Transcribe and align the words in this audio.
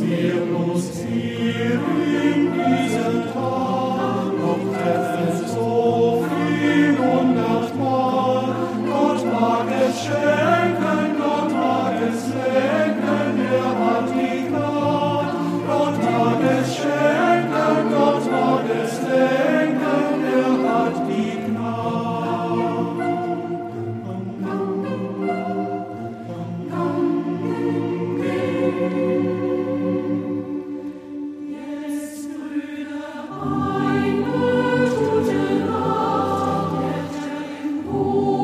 Deus, 0.00 1.04
Ooh. 38.06 38.43